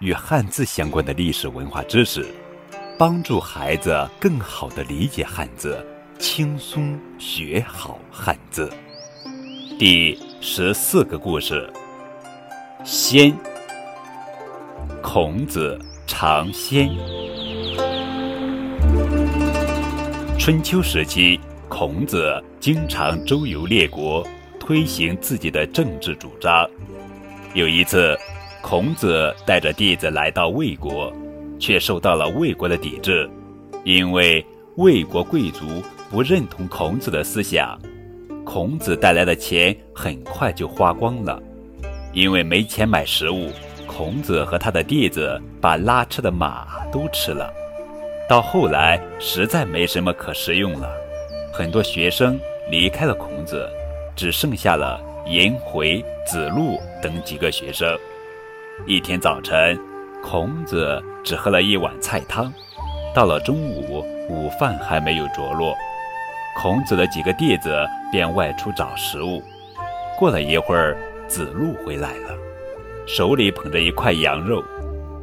[0.00, 2.26] 与汉字相关的历史文化知识，
[2.98, 5.84] 帮助孩子更好地理解汉字。
[6.18, 8.70] 轻松学好汉字。
[9.78, 11.70] 第十四个故事：
[12.84, 13.34] 先。
[15.02, 16.90] 孔子尝鲜。
[20.38, 24.26] 春秋时期，孔子经常周游列国，
[24.60, 26.68] 推行自己的政治主张。
[27.54, 28.18] 有一次，
[28.68, 31.12] 孔子带着弟子来到魏国，
[31.56, 33.30] 却受到了魏国的抵制，
[33.84, 34.44] 因为
[34.74, 35.64] 魏国贵族。
[36.10, 37.78] 不认同孔子的思想，
[38.44, 41.40] 孔子带来的钱很快就花光了，
[42.12, 43.50] 因为没钱买食物，
[43.86, 47.52] 孔子和他的弟子把拉车的马都吃了。
[48.28, 50.90] 到后来实在没什么可食用了，
[51.52, 52.36] 很多学生
[52.68, 53.68] 离开了孔子，
[54.16, 57.96] 只剩下了颜回、子路等几个学生。
[58.84, 59.78] 一天早晨，
[60.22, 62.52] 孔子只喝了一碗菜汤，
[63.14, 65.74] 到了中午，午饭还没有着落。
[66.54, 69.42] 孔子的几个弟子便外出找食物。
[70.18, 70.96] 过了一会儿，
[71.26, 72.36] 子路回来了，
[73.06, 74.62] 手里捧着一块羊肉，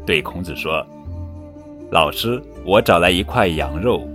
[0.05, 0.85] 对孔子说
[1.89, 4.05] ：“老师，我找来一块羊肉。”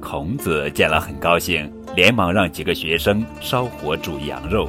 [0.00, 4.68] 孔子见了很高兴，连忙让几个学生烧火煮羊肉。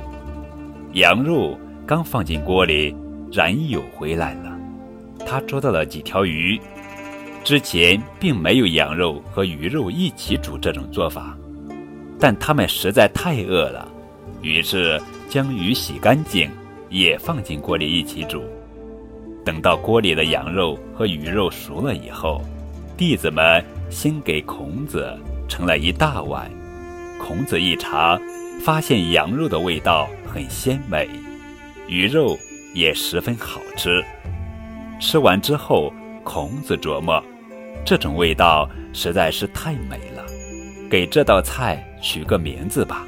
[0.94, 2.96] 羊肉刚放进锅里，
[3.34, 4.56] 冉有回来了，
[5.26, 6.62] 他捉到了几条鱼。
[7.44, 11.36] 之前并没有羊肉和鱼肉一起煮这种做法。
[12.20, 13.92] 但他们实在太饿了，
[14.44, 16.48] 于是将鱼洗干净，
[16.92, 18.44] 也放进锅里一起煮。
[19.44, 22.40] 等到锅里的羊肉和鱼肉熟了以后，
[22.96, 25.12] 弟子们先给孔子
[25.50, 26.50] 盛了一大碗。
[27.20, 28.22] 孔子一尝，
[28.62, 31.10] 发现羊肉的味道很鲜美，
[31.88, 32.38] 鱼肉
[32.74, 34.04] 也十分好吃。
[35.00, 37.24] 吃完之后，孔子琢磨，
[37.86, 40.24] 这种味道实在是太美了。
[40.90, 43.06] 给这道菜取个名字吧，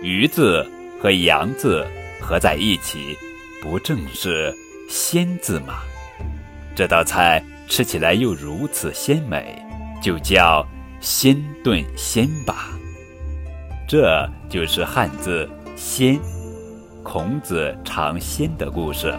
[0.00, 0.66] 鱼字
[1.00, 1.86] 和羊字
[2.20, 3.16] 合在一起，
[3.62, 4.54] 不正是
[4.88, 5.80] 鲜字吗？
[6.74, 9.60] 这道菜吃起来又如此鲜美，
[10.02, 10.66] 就叫
[11.00, 12.70] 鲜炖鲜吧。
[13.86, 16.18] 这就是汉字“鲜”，
[17.10, 19.14] 孔子尝鲜的故事。